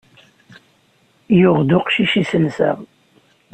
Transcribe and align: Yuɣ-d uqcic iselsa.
Yuɣ-d 1.39 1.69
uqcic 1.77 2.13
iselsa. 2.21 2.71